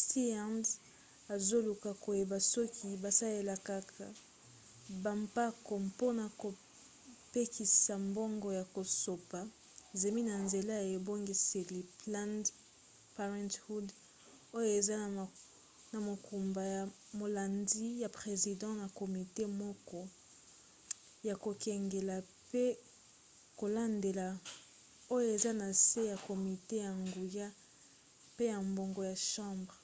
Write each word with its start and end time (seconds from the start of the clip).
stearns 0.00 0.68
azoluka 1.34 1.90
koyeba 2.02 2.38
soki 2.52 2.88
basalelaka 3.02 3.74
bampako 5.04 5.72
mpona 5.88 6.24
kopekisa 6.40 7.94
mbongo 8.08 8.48
ya 8.58 8.64
kosopa 8.74 9.40
zemi 10.00 10.20
na 10.28 10.34
nzela 10.44 10.72
ya 10.80 10.86
ebongiseli 10.98 11.80
planned 12.00 12.46
parenthood 13.16 13.86
oyo 14.56 14.68
eza 14.78 14.94
na 15.92 15.98
mokumba 16.08 16.62
ya 16.74 16.82
molandi 17.18 17.84
ya 18.02 18.08
president 18.18 18.74
na 18.82 18.86
komite 18.98 19.42
moke 19.60 20.02
ya 21.28 21.34
kokengela 21.44 22.16
pe 22.50 22.64
kolandela 23.60 24.26
oyo 25.14 25.26
eza 25.36 25.50
na 25.60 25.68
se 25.86 26.00
ya 26.12 26.16
komite 26.28 26.74
ya 26.86 26.92
nguya 27.08 27.46
pe 28.36 28.42
ya 28.52 28.58
mbongo 28.70 29.00
ya 29.10 29.16
chambre 29.32 29.78